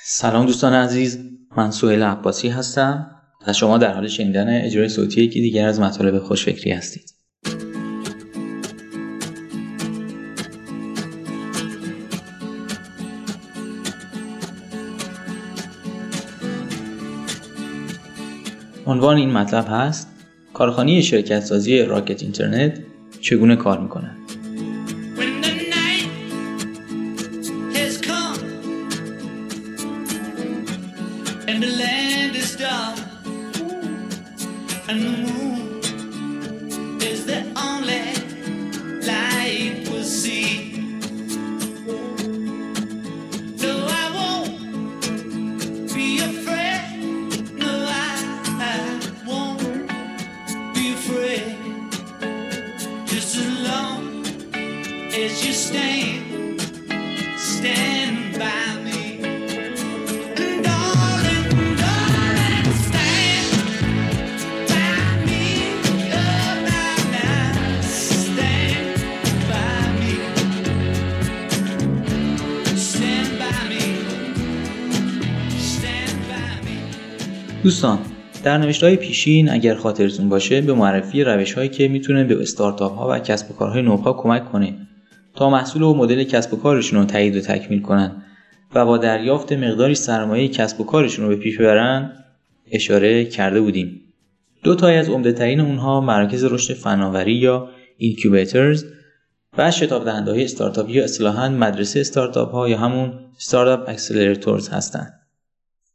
[0.00, 1.18] سلام دوستان عزیز
[1.56, 3.10] من سوهل عباسی هستم
[3.46, 7.14] و شما در حال شنیدن اجرای صوتی یکی دیگر از مطالب خوشفکری هستید.
[18.86, 20.08] عنوان این مطلب هست
[20.54, 22.80] کارخانه شرکت سازی راکت اینترنت
[23.20, 23.78] چگونه کار
[31.48, 32.98] and the land is dark,
[34.86, 35.80] and the moon
[37.00, 38.04] is the only
[39.08, 40.76] light we'll see.
[43.62, 43.72] No,
[44.02, 47.50] I won't be afraid.
[47.54, 48.14] No, I,
[48.68, 49.88] I won't
[50.74, 51.56] be afraid.
[53.06, 54.26] Just as long
[55.14, 56.27] as you stand.
[77.68, 77.98] دوستان
[78.44, 82.92] در نوشته های پیشین اگر خاطرتون باشه به معرفی روش هایی که می‌تونه به استارتاپ
[82.92, 84.74] ها و کسب و کارهای نوپا کمک کنه
[85.34, 88.22] تا محصول و مدل کسب و کارشون رو تایید و تکمیل کنن
[88.74, 92.12] و با دریافت مقداری سرمایه کسب و کارشون رو به پیش ببرن
[92.72, 94.00] اشاره کرده بودیم.
[94.62, 98.84] دو تای از عمده ترین اونها مراکز رشد فناوری یا incubators
[99.58, 105.17] و شتاب دهنده های استارتاپی یا اصطلاحا مدرسه استارتاپ ها یا همون startup accelerators هستند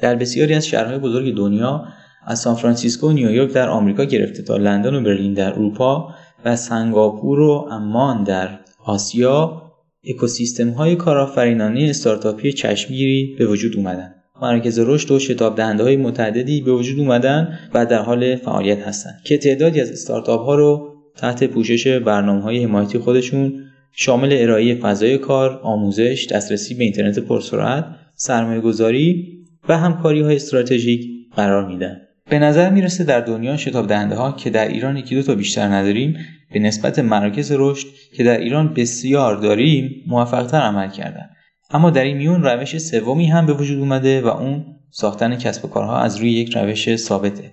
[0.00, 1.84] در بسیاری از شهرهای بزرگ دنیا
[2.26, 6.56] از سان فرانسیسکو و نیویورک در آمریکا گرفته تا لندن و برلین در اروپا و
[6.56, 9.62] سنگاپور و امان در آسیا
[10.04, 14.14] اکوسیستم های کارآفرینانه استارتاپی چشمگیری به وجود اومدن.
[14.42, 19.14] مراکز رشد و شتاب دهنده های متعددی به وجود اومدن و در حال فعالیت هستند.
[19.24, 23.62] که تعدادی از استارتاپ ها رو تحت پوشش برنامه های حمایتی خودشون
[23.92, 29.35] شامل ارائه فضای کار، آموزش، دسترسی به اینترنت پرسرعت، سرمایه گذاری
[29.68, 31.06] و همکاری های استراتژیک
[31.36, 32.00] قرار میدن.
[32.30, 35.68] به نظر می‌رسه در دنیا شتاب دهنده ها که در ایران یکی دو تا بیشتر
[35.68, 36.16] نداریم
[36.52, 41.30] به نسبت مراکز رشد که در ایران بسیار داریم موفقتر عمل کردن.
[41.70, 45.68] اما در این میون روش سومی هم به وجود اومده و اون ساختن کسب و
[45.68, 47.52] کارها از روی یک روش ثابته.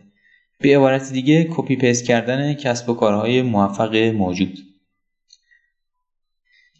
[0.62, 4.59] به عبارت دیگه کپی پیست کردن کسب و کارهای موفق موجود.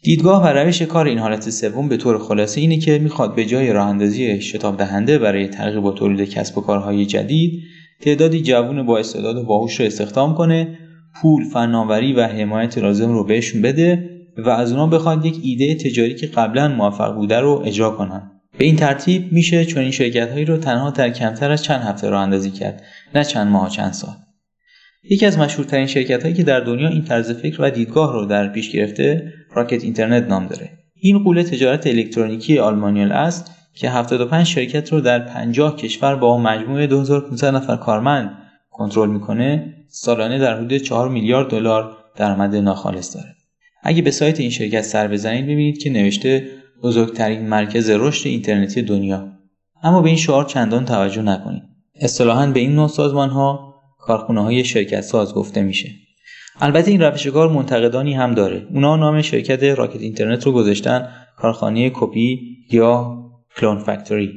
[0.04, 3.72] دیدگاه و روش کار این حالت سوم به طور خلاصه اینه که می‌خواد به جای
[3.72, 7.62] راه اندازی شتاب دهنده برای ترغیب و تولید کسب و کارهای جدید
[8.00, 10.78] تعدادی جوون با استعداد و باهوش رو استخدام کنه
[11.14, 16.14] پول فناوری و حمایت لازم رو بهشون بده و از اونا بخواد یک ایده تجاری
[16.14, 18.30] که قبلا موفق بوده رو اجرا کنن.
[18.58, 22.08] به این ترتیب میشه چون این شرکت هایی رو تنها در کمتر از چند هفته
[22.08, 22.82] راه اندازی کرد
[23.14, 24.14] نه چند ماه چند سال.
[25.10, 28.48] یکی از مشهورترین شرکت هایی که در دنیا این طرز فکر و دیدگاه رو در
[28.48, 30.70] پیش گرفته راکت اینترنت نام داره.
[30.94, 36.86] این قوله تجارت الکترونیکی آلمانیال است که 75 شرکت رو در 50 کشور با مجموع
[36.86, 38.30] 2500 نفر کارمند
[38.70, 43.28] کنترل می‌کنه سالانه در حدود 4 میلیارد دلار درآمد ناخالص داره.
[43.82, 46.48] اگه به سایت این شرکت سر بزنید ببینید که نوشته
[46.82, 49.28] بزرگترین مرکز رشد اینترنتی دنیا.
[49.82, 51.62] اما به این شعار چندان توجه نکنید.
[52.00, 53.73] اصطلاحا به این نوع سازمان ها
[54.06, 55.90] کارخونه های شرکت ساز گفته میشه.
[56.60, 58.66] البته این روش کار منتقدانی هم داره.
[58.70, 63.18] اونا نام شرکت راکت اینترنت رو گذاشتن کارخانه کپی یا
[63.56, 64.30] کلون فکتوری.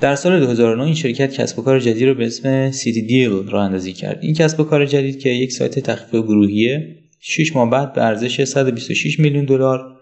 [0.00, 3.64] در سال 2009 این شرکت کسب و کار جدید رو به اسم سیتی دیل راه
[3.64, 4.18] اندازی کرد.
[4.22, 8.44] این کسب و کار جدید که یک سایت تخفیف گروهیه 6 ماه بعد به ارزش
[8.44, 9.96] 126 میلیون دلار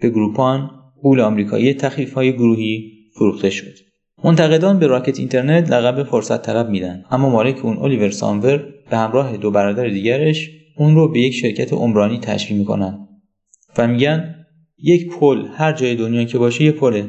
[0.00, 0.70] به گروپان
[1.02, 3.74] پول آمریکایی تخفیف های گروهی فروخته شد.
[4.24, 7.04] منتقدان به راکت اینترنت لقب فرصت طلب میدن.
[7.10, 8.56] اما مالک اون الیور سامور
[8.90, 13.08] به همراه دو برادر دیگرش اون رو به یک شرکت عمرانی تشبیه می‌کنن
[13.78, 14.34] و میگن
[14.78, 17.08] یک پل هر جای دنیا که باشه یه پله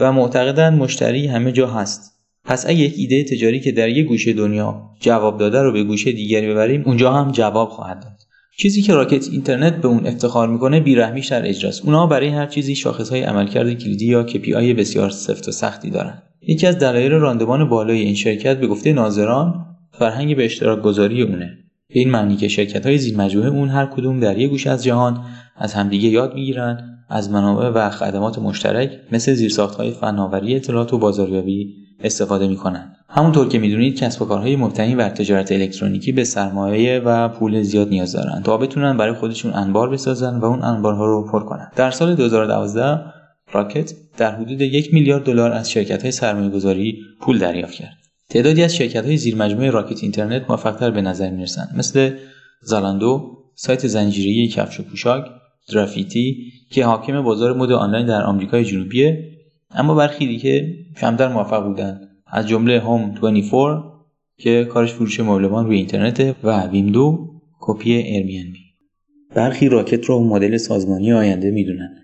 [0.00, 2.12] و معتقدن مشتری همه جا هست.
[2.44, 6.12] پس اگه یک ایده تجاری که در یک گوشه دنیا جواب داده رو به گوشه
[6.12, 8.18] دیگری ببریم اونجا هم جواب خواهد داد.
[8.58, 11.84] چیزی که راکت اینترنت به اون افتخار می‌کنه بیرحمیش در اجراست.
[11.84, 12.76] اونها برای هر چیزی
[13.10, 16.22] های عملکرد کلیدی یا KPI بسیار سفت و سختی دارن.
[16.48, 21.58] یکی از دلایل راندمان بالای این شرکت به گفته ناظران فرهنگ به اشتراک گذاری اونه.
[21.88, 24.84] به این معنی که شرکت های زیر مجموعه اون هر کدوم در یک گوشه از
[24.84, 25.24] جهان
[25.56, 30.98] از همدیگه یاد می‌گیرن از منابع و خدمات مشترک مثل زیرساخت های فناوری اطلاعات و
[30.98, 36.98] بازاریابی استفاده می‌کنن همونطور که می‌دونید کسب و کارهای مبتنی بر تجارت الکترونیکی به سرمایه
[36.98, 41.28] و پول زیاد نیاز دارن تا بتونن برای خودشون انبار بسازن و اون انبارها رو
[41.32, 41.68] پر کنن.
[41.76, 43.21] در سال 2012
[43.52, 47.96] راکت در حدود یک میلیارد دلار از شرکت های سرمایه گذاری پول دریافت کرد.
[48.30, 52.10] تعدادی از شرکت های زیر مجموعه راکت اینترنت موفقتر به نظر می‌رسند مثل
[52.62, 55.24] زالاندو، سایت زنجیره‌ای کفش و پوشاک،
[55.72, 59.28] درافیتی که حاکم بازار مد آنلاین در آمریکای جنوبیه
[59.70, 62.08] اما برخی دیگه کمتر موفق بودند.
[62.26, 63.92] از جمله هوم 24
[64.38, 67.28] که کارش فروش مبلمان روی اینترنت و ویمدو
[67.60, 68.54] کپی ایربی
[69.34, 72.01] برخی راکت رو مدل سازمانی آینده می‌دونن.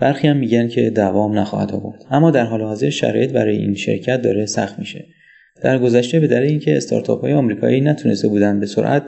[0.00, 2.04] برخی هم میگن که دوام نخواهد آورد.
[2.10, 5.04] اما در حال حاضر شرایط برای این شرکت داره سخت میشه.
[5.62, 9.02] در گذشته به دلیل اینکه استارتاپ های آمریکایی نتونسته بودن به سرعت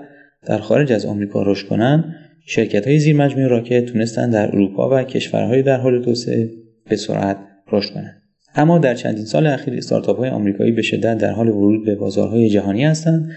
[0.47, 2.15] در خارج از آمریکا رشد کنن
[2.47, 6.51] شرکت های زیر مجموعه راکت تونستن در اروپا و کشورهای در حال توسعه
[6.89, 7.37] به سرعت
[7.73, 8.23] رشد کنند
[8.55, 12.49] اما در چندین سال اخیر استارتاپ های آمریکایی به شدت در حال ورود به بازارهای
[12.49, 13.31] جهانی هستند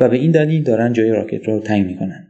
[0.00, 2.26] و به این دلیل دارن جای راکت را تنگ می‌کنن.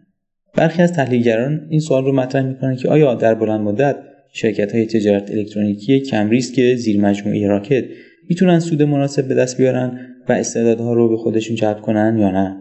[0.54, 3.96] برخی از تحلیلگران این سوال رو مطرح می‌کنن که آیا در بلند مدت
[4.32, 7.84] شرکت های تجارت الکترونیکی کم ریسک زیر مجموعه راکت
[8.28, 12.56] می‌تونن سود مناسب به دست بیارن و استعدادها رو به خودشون جلب کنن یا نه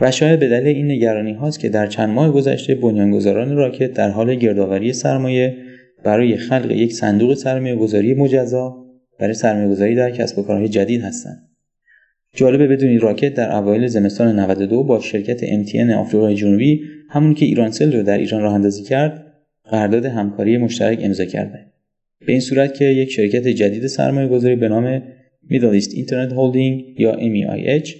[0.00, 4.10] و شاید به دلیل این نگرانی هاست که در چند ماه گذشته بنیانگذاران راکت در
[4.10, 5.56] حال گردآوری سرمایه
[6.04, 8.76] برای خلق یک صندوق سرمایه گذاری مجزا
[9.20, 11.48] برای سرمایه گذاری در کسب و کارهای جدید هستند.
[12.34, 16.80] جالبه بدونید راکت در اوایل زمستان 92 با شرکت MTN آفریقای جنوبی
[17.10, 19.25] همون که ایرانسل رو در ایران راه اندازی کرد
[19.70, 21.66] قرارداد همکاری مشترک امضا کرده.
[22.26, 25.02] به این صورت که یک شرکت جدید سرمایه گذاری به نام
[25.50, 27.90] East Internet Holding یا MEIH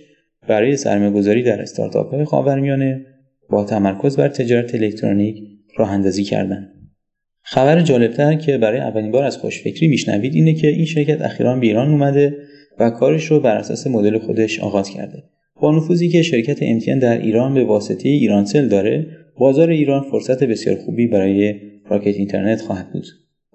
[0.49, 3.07] برای سرمایه گذاری در استارتاپ های خاورمیانه
[3.51, 5.43] با تمرکز بر تجارت الکترونیک
[5.77, 6.73] راه اندازی کردند.
[7.43, 11.67] خبر جالبتر که برای اولین بار از خوشفکری میشنوید اینه که این شرکت اخیرا به
[11.67, 12.37] ایران اومده
[12.79, 15.23] و کارش رو بر اساس مدل خودش آغاز کرده.
[15.61, 19.07] با نفوذی که شرکت MTN در ایران به واسطه ایرانسل داره،
[19.39, 21.55] بازار ایران فرصت بسیار خوبی برای
[21.89, 23.07] راکت اینترنت خواهد بود.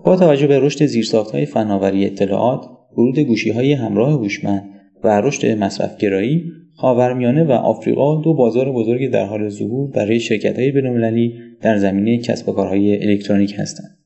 [0.06, 2.66] با توجه به رشد زیرساختهای فناوری اطلاعات،
[2.98, 4.70] ورود گوشیهای همراه هوشمند
[5.04, 11.34] و رشد مصرفگرایی خاورمیانه و آفریقا دو بازار بزرگ در حال ظهور برای شرکت‌های بین‌المللی
[11.62, 13.98] در زمینه کسب و کارهای الکترونیک هستند.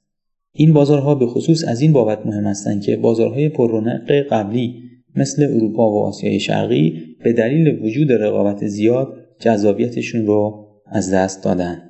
[0.53, 4.81] این بازارها به خصوص از این بابت مهم هستند که بازارهای پررونق قبلی
[5.15, 11.89] مثل اروپا و آسیای شرقی به دلیل وجود رقابت زیاد جذابیتشون رو از دست دادن.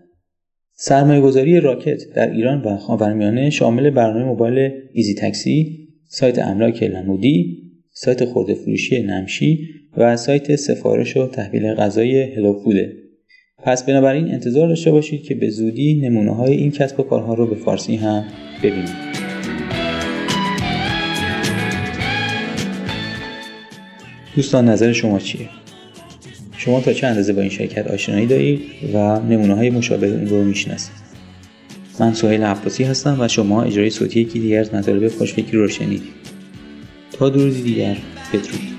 [0.73, 7.65] سرمایه گذاری راکت در ایران و خاورمیانه شامل برنامه موبایل ایزی تاکسی، سایت املاک لنودی،
[7.93, 12.93] سایت خورده فروشی نمشی و سایت سفارش و تحویل غذای هلوفوده
[13.63, 17.47] پس بنابراین انتظار داشته باشید که به زودی نمونه های این کسب و کارها رو
[17.47, 18.25] به فارسی هم
[18.63, 19.15] ببینید
[24.35, 25.49] دوستان نظر شما چیه؟
[26.65, 28.61] شما تا چه اندازه با این شرکت آشنایی دارید
[28.93, 30.95] و نمونه های مشابه اون رو می‌شناسید؟
[31.99, 36.13] من سهیل عباسی هستم و شما اجرای صوتی یکی دیگر از مطالب خوشفکری رو شنیدید
[37.11, 37.97] تا دو روزی دیگر
[38.33, 38.74] بدرود.